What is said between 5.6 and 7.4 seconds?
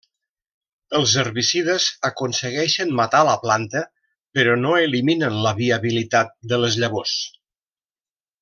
viabilitat de les llavors.